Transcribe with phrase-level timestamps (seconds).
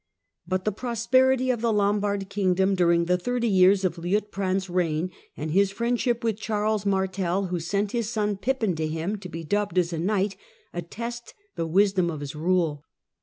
[0.47, 5.51] But the prosperity of the Lombard kingdom during the thirty years of Liutprand's reign, and
[5.51, 9.77] his friendship with Charles Martel, who sent his son Pippin to him to be dubbed
[9.77, 10.35] as a knight,
[10.73, 12.83] attest the wisdom of his rule.